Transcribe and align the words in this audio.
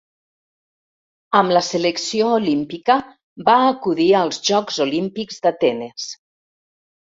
Amb 1.39 1.53
la 1.57 1.61
selecció 1.67 2.31
olímpica 2.37 2.97
va 3.51 3.59
acudir 3.67 4.09
als 4.23 4.43
Jocs 4.51 4.83
Olímpics 4.89 5.41
d'Atenes. 5.47 6.11